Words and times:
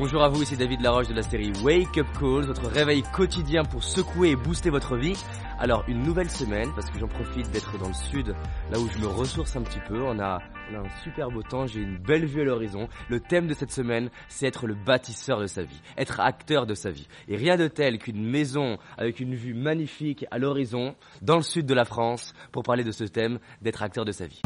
Bonjour 0.00 0.22
à 0.22 0.30
vous, 0.30 0.40
ici 0.40 0.56
David 0.56 0.80
Laroche 0.80 1.08
de 1.08 1.14
la 1.14 1.22
série 1.22 1.52
Wake 1.62 1.98
Up 1.98 2.06
Calls, 2.18 2.46
votre 2.46 2.68
réveil 2.68 3.02
quotidien 3.02 3.64
pour 3.64 3.84
secouer 3.84 4.30
et 4.30 4.34
booster 4.34 4.70
votre 4.70 4.96
vie. 4.96 5.12
Alors, 5.58 5.84
une 5.88 6.02
nouvelle 6.02 6.30
semaine, 6.30 6.70
parce 6.74 6.88
que 6.88 6.98
j'en 6.98 7.06
profite 7.06 7.50
d'être 7.50 7.76
dans 7.76 7.88
le 7.88 7.92
sud, 7.92 8.34
là 8.72 8.78
où 8.78 8.88
je 8.88 8.96
me 8.96 9.06
ressource 9.06 9.56
un 9.56 9.62
petit 9.62 9.78
peu. 9.86 10.00
On 10.00 10.18
a, 10.18 10.40
on 10.72 10.76
a 10.76 10.78
un 10.78 10.88
super 11.04 11.30
beau 11.30 11.42
temps, 11.42 11.66
j'ai 11.66 11.80
une 11.80 11.98
belle 11.98 12.24
vue 12.24 12.40
à 12.40 12.44
l'horizon. 12.44 12.88
Le 13.10 13.20
thème 13.20 13.46
de 13.46 13.52
cette 13.52 13.72
semaine, 13.72 14.08
c'est 14.28 14.46
être 14.46 14.66
le 14.66 14.74
bâtisseur 14.74 15.38
de 15.38 15.46
sa 15.46 15.64
vie, 15.64 15.82
être 15.98 16.18
acteur 16.18 16.64
de 16.64 16.72
sa 16.72 16.90
vie. 16.90 17.06
Et 17.28 17.36
rien 17.36 17.58
de 17.58 17.68
tel 17.68 17.98
qu'une 17.98 18.24
maison 18.24 18.78
avec 18.96 19.20
une 19.20 19.34
vue 19.34 19.52
magnifique 19.52 20.24
à 20.30 20.38
l'horizon, 20.38 20.94
dans 21.20 21.36
le 21.36 21.42
sud 21.42 21.66
de 21.66 21.74
la 21.74 21.84
France, 21.84 22.32
pour 22.52 22.62
parler 22.62 22.84
de 22.84 22.92
ce 22.92 23.04
thème, 23.04 23.38
d'être 23.60 23.82
acteur 23.82 24.06
de 24.06 24.12
sa 24.12 24.26
vie. 24.26 24.40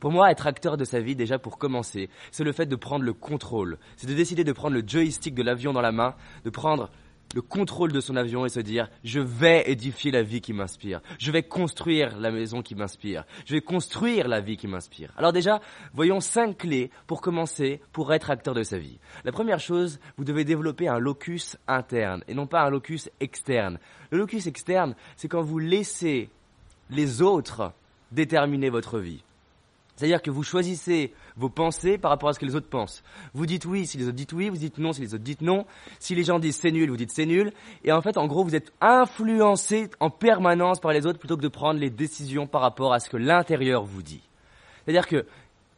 Pour 0.00 0.10
moi, 0.10 0.30
être 0.30 0.46
acteur 0.46 0.76
de 0.78 0.84
sa 0.84 1.00
vie, 1.00 1.14
déjà 1.14 1.38
pour 1.38 1.58
commencer, 1.58 2.08
c'est 2.30 2.44
le 2.44 2.52
fait 2.52 2.66
de 2.66 2.76
prendre 2.76 3.04
le 3.04 3.12
contrôle. 3.12 3.78
C'est 3.96 4.06
de 4.06 4.14
décider 4.14 4.44
de 4.44 4.52
prendre 4.52 4.74
le 4.74 4.82
joystick 4.86 5.34
de 5.34 5.42
l'avion 5.42 5.74
dans 5.74 5.82
la 5.82 5.92
main, 5.92 6.14
de 6.44 6.50
prendre 6.50 6.90
le 7.34 7.42
contrôle 7.42 7.92
de 7.92 8.00
son 8.00 8.16
avion 8.16 8.44
et 8.44 8.48
se 8.48 8.60
dire 8.60 8.88
je 9.04 9.20
vais 9.20 9.70
édifier 9.70 10.10
la 10.10 10.22
vie 10.22 10.40
qui 10.40 10.52
m'inspire, 10.52 11.00
je 11.18 11.30
vais 11.30 11.42
construire 11.42 12.18
la 12.18 12.30
maison 12.30 12.62
qui 12.62 12.74
m'inspire, 12.74 13.24
je 13.44 13.54
vais 13.54 13.60
construire 13.60 14.26
la 14.26 14.40
vie 14.40 14.56
qui 14.56 14.66
m'inspire. 14.66 15.12
Alors 15.16 15.32
déjà, 15.32 15.60
voyons 15.94 16.20
cinq 16.20 16.58
clés 16.58 16.90
pour 17.06 17.20
commencer 17.20 17.80
pour 17.92 18.12
être 18.12 18.30
acteur 18.30 18.54
de 18.54 18.62
sa 18.62 18.78
vie. 18.78 18.98
La 19.24 19.32
première 19.32 19.60
chose, 19.60 20.00
vous 20.16 20.24
devez 20.24 20.44
développer 20.44 20.88
un 20.88 20.98
locus 20.98 21.56
interne 21.68 22.24
et 22.26 22.34
non 22.34 22.46
pas 22.46 22.62
un 22.62 22.70
locus 22.70 23.08
externe. 23.20 23.78
Le 24.10 24.18
locus 24.18 24.46
externe, 24.46 24.94
c'est 25.16 25.28
quand 25.28 25.42
vous 25.42 25.58
laissez 25.58 26.30
les 26.90 27.22
autres 27.22 27.72
déterminer 28.10 28.70
votre 28.70 28.98
vie. 28.98 29.22
C'est-à-dire 30.00 30.22
que 30.22 30.30
vous 30.30 30.42
choisissez 30.42 31.12
vos 31.36 31.50
pensées 31.50 31.98
par 31.98 32.10
rapport 32.10 32.30
à 32.30 32.32
ce 32.32 32.38
que 32.38 32.46
les 32.46 32.56
autres 32.56 32.70
pensent. 32.70 33.02
Vous 33.34 33.44
dites 33.44 33.66
oui 33.66 33.86
si 33.86 33.98
les 33.98 34.04
autres 34.04 34.16
disent 34.16 34.32
oui, 34.32 34.48
vous 34.48 34.56
dites 34.56 34.78
non 34.78 34.94
si 34.94 35.02
les 35.02 35.12
autres 35.12 35.22
disent 35.22 35.42
non. 35.42 35.66
Si 35.98 36.14
les 36.14 36.24
gens 36.24 36.38
disent 36.38 36.56
c'est 36.56 36.70
nul, 36.70 36.88
vous 36.88 36.96
dites 36.96 37.10
c'est 37.10 37.26
nul. 37.26 37.52
Et 37.84 37.92
en 37.92 38.00
fait, 38.00 38.16
en 38.16 38.26
gros, 38.26 38.42
vous 38.42 38.56
êtes 38.56 38.72
influencé 38.80 39.90
en 40.00 40.08
permanence 40.08 40.80
par 40.80 40.92
les 40.92 41.04
autres 41.04 41.18
plutôt 41.18 41.36
que 41.36 41.42
de 41.42 41.48
prendre 41.48 41.78
les 41.78 41.90
décisions 41.90 42.46
par 42.46 42.62
rapport 42.62 42.94
à 42.94 42.98
ce 42.98 43.10
que 43.10 43.18
l'intérieur 43.18 43.84
vous 43.84 44.00
dit. 44.00 44.22
C'est-à-dire 44.86 45.06
que 45.06 45.26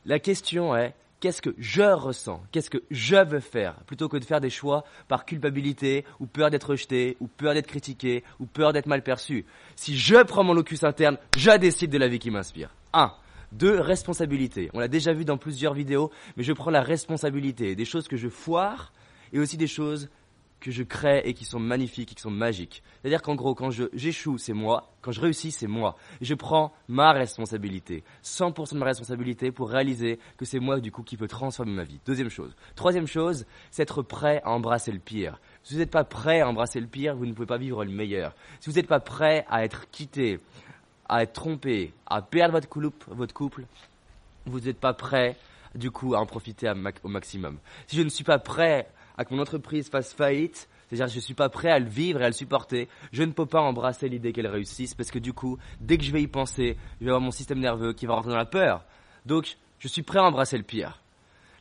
la 0.06 0.20
question 0.20 0.77
est 0.77 0.94
qu'est-ce 1.18 1.42
que 1.42 1.56
je 1.58 1.83
ressens, 1.83 2.44
qu'est-ce 2.52 2.70
que 2.70 2.84
je 2.92 3.16
veux 3.16 3.41
faire, 3.41 3.74
plutôt 3.86 4.08
que 4.08 4.18
de 4.18 4.24
faire 4.24 4.41
des 4.41 4.50
choix 4.50 4.84
par 5.08 5.24
culpabilité 5.24 6.05
ou 6.20 6.27
peur 6.27 6.48
d'être 6.50 6.70
rejeté 6.70 7.16
ou 7.18 7.27
peur 7.27 7.55
d'être 7.55 7.66
critiqué 7.66 8.22
ou 8.39 8.46
peur 8.46 8.72
d'être 8.72 8.86
mal 8.86 9.02
perçu. 9.02 9.46
Si 9.74 9.98
je 9.98 10.22
prends 10.22 10.44
mon 10.44 10.55
locus 10.55 10.84
interne, 10.84 11.18
je 11.36 11.50
décide 11.58 11.91
de 11.91 11.98
la 11.98 12.06
vie 12.06 12.20
qui 12.20 12.30
m'inspire. 12.30 12.70
1 12.92 13.12
de 13.53 13.70
responsabilité. 13.70 14.70
On 14.75 14.81
l'a 14.81 14.89
déjà 14.89 15.12
vu 15.12 15.25
dans 15.25 15.36
plusieurs 15.36 15.75
vidéos, 15.75 16.11
mais 16.36 16.42
je 16.42 16.53
prends 16.53 16.70
la 16.70 16.83
responsabilité 16.83 17.75
des 17.75 17.84
choses 17.84 18.08
que 18.08 18.17
je 18.17 18.28
foire 18.28 18.92
et 19.33 19.39
aussi 19.39 19.56
des 19.56 19.67
choses 19.67 20.08
que 20.62 20.70
je 20.70 20.84
crée 20.84 21.22
et 21.25 21.34
qui 21.34 21.45
sont 21.45 21.58
magnifiques 21.58 22.12
et 22.12 22.14
qui 22.14 22.23
sont 22.23 22.30
magiques. 22.30 22.83
C'est-à-dire 23.00 23.20
qu'en 23.20 23.34
gros, 23.34 23.55
quand 23.55 23.70
j'échoue, 23.92 24.39
c'est 24.39 24.53
moi. 24.53 24.95
Quand 25.00 25.11
je 25.11 25.20
réussis, 25.20 25.50
c'est 25.50 25.67
moi. 25.67 25.97
Je 26.20 26.34
prends 26.34 26.73
ma 26.86 27.12
responsabilité. 27.12 28.05
100% 28.23 28.75
de 28.75 28.78
ma 28.78 28.86
responsabilité 28.86 29.50
pour 29.50 29.69
réaliser 29.69 30.20
que 30.39 30.45
c'est 30.45 30.61
moi, 30.61 30.78
du 30.78 30.92
coup, 30.92 31.03
qui 31.03 31.17
peut 31.17 31.27
transformer 31.27 31.73
ma 31.73 31.83
vie. 31.83 31.98
Deuxième 32.06 32.30
chose. 32.30 32.55
Troisième 32.77 33.08
chose, 33.08 33.45
c'est 33.73 33.83
être 33.83 34.03
prêt 34.03 34.41
à 34.45 34.53
embrasser 34.53 34.92
le 34.92 35.00
pire. 35.00 35.41
Si 35.64 35.75
vous 35.75 35.80
n'êtes 35.80 35.91
pas 35.91 36.05
prêt 36.05 36.41
à 36.41 36.48
embrasser 36.48 36.80
le 36.80 36.86
pire, 36.86 37.17
vous 37.17 37.27
ne 37.27 37.33
pouvez 37.33 37.47
pas 37.47 37.58
vivre 37.58 37.84
le 37.84 37.91
meilleur. 37.91 38.33
Si 38.61 38.70
vous 38.70 38.77
n'êtes 38.77 38.86
pas 38.86 39.00
prêt 39.00 39.45
à 39.50 39.64
être 39.64 39.91
quitté, 39.91 40.39
à 41.12 41.22
être 41.22 41.34
trompé, 41.34 41.92
à 42.06 42.22
perdre 42.22 42.55
votre 42.55 42.68
couple, 42.68 42.91
votre 43.08 43.34
couple 43.34 43.64
vous 44.46 44.60
n'êtes 44.60 44.78
pas 44.78 44.94
prêt, 44.94 45.36
du 45.74 45.91
coup, 45.91 46.14
à 46.14 46.20
en 46.20 46.27
profiter 46.27 46.72
au 47.02 47.08
maximum. 47.08 47.58
Si 47.86 47.96
je 47.96 48.02
ne 48.02 48.08
suis 48.08 48.24
pas 48.24 48.38
prêt 48.38 48.88
à 49.16 49.24
que 49.24 49.34
mon 49.34 49.40
entreprise 49.42 49.90
fasse 49.90 50.14
faillite, 50.14 50.68
c'est-à-dire 50.89 51.06
que 51.06 51.12
je 51.12 51.18
ne 51.18 51.23
suis 51.23 51.34
pas 51.34 51.50
prêt 51.50 51.70
à 51.70 51.78
le 51.78 51.89
vivre 51.89 52.23
et 52.23 52.24
à 52.24 52.28
le 52.28 52.33
supporter, 52.33 52.89
je 53.12 53.23
ne 53.23 53.33
peux 53.33 53.46
pas 53.46 53.61
embrasser 53.61 54.08
l'idée 54.08 54.33
qu'elle 54.33 54.46
réussisse 54.46 54.95
parce 54.95 55.11
que 55.11 55.18
du 55.18 55.34
coup, 55.34 55.58
dès 55.80 55.98
que 55.98 56.05
je 56.05 56.12
vais 56.12 56.23
y 56.23 56.27
penser, 56.27 56.77
je 56.98 57.05
vais 57.05 57.11
avoir 57.11 57.20
mon 57.20 57.30
système 57.30 57.61
nerveux 57.61 57.92
qui 57.92 58.06
va 58.06 58.14
rentrer 58.14 58.30
dans 58.30 58.39
la 58.39 58.46
peur. 58.46 58.84
Donc, 59.27 59.56
je 59.79 59.89
suis 59.89 60.02
prêt 60.02 60.18
à 60.18 60.24
embrasser 60.24 60.56
le 60.56 60.64
pire. 60.64 61.02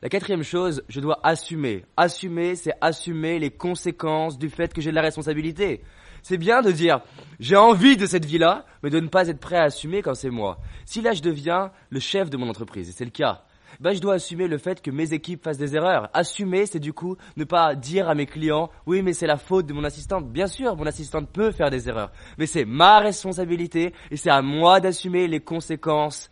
La 0.01 0.09
quatrième 0.09 0.43
chose, 0.43 0.83
je 0.89 0.99
dois 0.99 1.19
assumer. 1.23 1.85
Assumer, 1.97 2.55
c'est 2.55 2.73
assumer 2.81 3.37
les 3.37 3.51
conséquences 3.51 4.39
du 4.39 4.49
fait 4.49 4.73
que 4.73 4.81
j'ai 4.81 4.89
de 4.89 4.95
la 4.95 5.01
responsabilité. 5.01 5.81
C'est 6.23 6.37
bien 6.37 6.61
de 6.61 6.71
dire 6.71 7.01
j'ai 7.39 7.55
envie 7.55 7.97
de 7.97 8.05
cette 8.05 8.25
vie-là, 8.25 8.65
mais 8.83 8.89
de 8.89 8.99
ne 8.99 9.07
pas 9.07 9.27
être 9.27 9.39
prêt 9.39 9.57
à 9.57 9.63
assumer 9.63 10.01
quand 10.01 10.13
c'est 10.13 10.29
moi. 10.29 10.59
Si 10.85 11.01
là 11.01 11.13
je 11.13 11.21
deviens 11.21 11.71
le 11.89 11.99
chef 11.99 12.29
de 12.29 12.37
mon 12.37 12.49
entreprise, 12.49 12.89
et 12.89 12.91
c'est 12.91 13.05
le 13.05 13.11
cas, 13.11 13.43
ben 13.79 13.93
je 13.93 13.99
dois 13.99 14.15
assumer 14.15 14.47
le 14.47 14.57
fait 14.57 14.81
que 14.81 14.91
mes 14.91 15.13
équipes 15.13 15.43
fassent 15.43 15.57
des 15.57 15.75
erreurs. 15.75 16.09
Assumer, 16.13 16.65
c'est 16.65 16.79
du 16.79 16.93
coup 16.93 17.17
ne 17.37 17.43
pas 17.43 17.73
dire 17.73 18.09
à 18.09 18.15
mes 18.15 18.25
clients 18.25 18.69
oui 18.85 19.01
mais 19.01 19.13
c'est 19.13 19.27
la 19.27 19.37
faute 19.37 19.65
de 19.65 19.73
mon 19.73 19.83
assistante. 19.83 20.29
Bien 20.29 20.47
sûr, 20.47 20.75
mon 20.75 20.85
assistante 20.85 21.29
peut 21.29 21.51
faire 21.51 21.71
des 21.71 21.89
erreurs, 21.89 22.11
mais 22.37 22.45
c'est 22.45 22.65
ma 22.65 22.99
responsabilité 22.99 23.93
et 24.11 24.17
c'est 24.17 24.29
à 24.29 24.41
moi 24.41 24.79
d'assumer 24.79 25.27
les 25.27 25.39
conséquences 25.39 26.29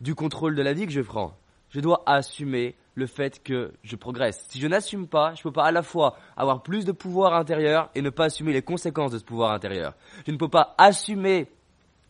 du 0.00 0.14
contrôle 0.14 0.54
de 0.54 0.62
la 0.62 0.74
vie 0.74 0.86
que 0.86 0.92
je 0.92 1.00
prends. 1.00 1.32
Je 1.70 1.80
dois 1.80 2.02
assumer 2.06 2.74
le 2.96 3.06
fait 3.06 3.42
que 3.42 3.72
je 3.84 3.94
progresse. 3.94 4.46
Si 4.48 4.58
je 4.58 4.66
n'assume 4.66 5.06
pas, 5.06 5.34
je 5.34 5.40
ne 5.40 5.42
peux 5.44 5.52
pas 5.52 5.66
à 5.66 5.70
la 5.70 5.82
fois 5.82 6.16
avoir 6.36 6.62
plus 6.62 6.84
de 6.84 6.92
pouvoir 6.92 7.34
intérieur 7.34 7.90
et 7.94 8.02
ne 8.02 8.10
pas 8.10 8.24
assumer 8.24 8.52
les 8.52 8.62
conséquences 8.62 9.12
de 9.12 9.18
ce 9.18 9.24
pouvoir 9.24 9.52
intérieur. 9.52 9.94
Je 10.26 10.32
ne 10.32 10.38
peux 10.38 10.48
pas 10.48 10.74
assumer, 10.78 11.46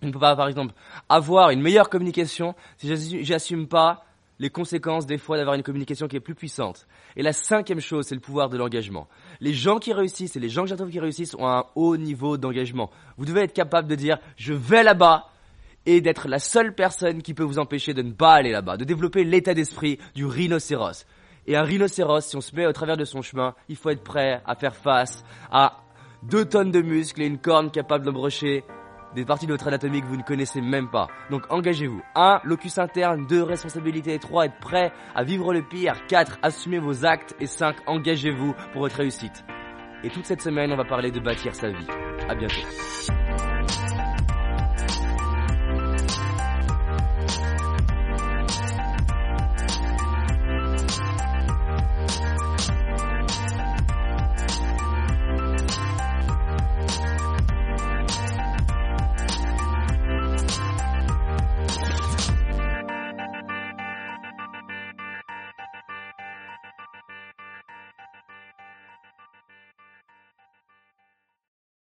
je 0.00 0.06
ne 0.06 0.12
peux 0.12 0.20
pas 0.20 0.36
par 0.36 0.46
exemple 0.46 0.74
avoir 1.08 1.50
une 1.50 1.60
meilleure 1.60 1.90
communication 1.90 2.54
si 2.78 3.24
j'assume 3.24 3.66
pas 3.66 4.04
les 4.38 4.50
conséquences 4.50 5.06
des 5.06 5.18
fois 5.18 5.36
d'avoir 5.38 5.56
une 5.56 5.62
communication 5.62 6.06
qui 6.06 6.16
est 6.16 6.20
plus 6.20 6.34
puissante. 6.34 6.86
Et 7.16 7.22
la 7.22 7.32
cinquième 7.32 7.80
chose, 7.80 8.06
c'est 8.06 8.14
le 8.14 8.20
pouvoir 8.20 8.48
de 8.48 8.56
l'engagement. 8.56 9.08
Les 9.40 9.54
gens 9.54 9.78
qui 9.78 9.92
réussissent 9.92 10.36
et 10.36 10.40
les 10.40 10.48
gens 10.48 10.62
que 10.62 10.68
j'attends 10.68 10.86
qui 10.86 11.00
réussissent 11.00 11.34
ont 11.34 11.48
un 11.48 11.64
haut 11.74 11.96
niveau 11.96 12.36
d'engagement. 12.36 12.90
Vous 13.16 13.24
devez 13.24 13.40
être 13.40 13.54
capable 13.54 13.88
de 13.88 13.94
dire, 13.94 14.18
je 14.36 14.52
vais 14.52 14.82
là-bas, 14.82 15.30
et 15.86 16.00
d'être 16.00 16.28
la 16.28 16.38
seule 16.38 16.74
personne 16.74 17.22
qui 17.22 17.32
peut 17.32 17.44
vous 17.44 17.58
empêcher 17.58 17.94
de 17.94 18.02
ne 18.02 18.12
pas 18.12 18.34
aller 18.34 18.50
là-bas, 18.50 18.76
de 18.76 18.84
développer 18.84 19.24
l'état 19.24 19.54
d'esprit 19.54 19.98
du 20.14 20.26
rhinocéros. 20.26 21.06
Et 21.46 21.56
un 21.56 21.62
rhinocéros, 21.62 22.20
si 22.20 22.36
on 22.36 22.40
se 22.40 22.54
met 22.54 22.66
au 22.66 22.72
travers 22.72 22.96
de 22.96 23.04
son 23.04 23.22
chemin, 23.22 23.54
il 23.68 23.76
faut 23.76 23.90
être 23.90 24.02
prêt 24.02 24.42
à 24.44 24.54
faire 24.56 24.74
face 24.74 25.24
à 25.50 25.78
deux 26.22 26.44
tonnes 26.44 26.72
de 26.72 26.82
muscles 26.82 27.22
et 27.22 27.26
une 27.26 27.38
corne 27.38 27.70
capable 27.70 28.04
d'embrocher 28.04 28.64
des 29.14 29.24
parties 29.24 29.46
de 29.46 29.52
votre 29.52 29.68
anatomie 29.68 30.02
que 30.02 30.06
vous 30.06 30.16
ne 30.16 30.22
connaissez 30.22 30.60
même 30.60 30.90
pas. 30.90 31.08
Donc 31.30 31.42
engagez-vous. 31.50 32.02
1. 32.14 32.40
Locus 32.44 32.78
interne. 32.78 33.26
2. 33.26 33.42
Responsabilité. 33.42 34.18
3. 34.18 34.46
Être 34.46 34.58
prêt 34.60 34.92
à 35.14 35.22
vivre 35.22 35.54
le 35.54 35.62
pire. 35.62 36.06
4. 36.08 36.38
Assumez 36.42 36.78
vos 36.78 37.06
actes. 37.06 37.34
Et 37.40 37.46
5. 37.46 37.76
Engagez-vous 37.86 38.54
pour 38.72 38.82
votre 38.82 38.96
réussite. 38.96 39.44
Et 40.04 40.10
toute 40.10 40.26
cette 40.26 40.42
semaine, 40.42 40.70
on 40.72 40.76
va 40.76 40.84
parler 40.84 41.10
de 41.10 41.20
bâtir 41.20 41.54
sa 41.54 41.70
vie. 41.70 41.86
À 42.28 42.34
bientôt. 42.34 43.55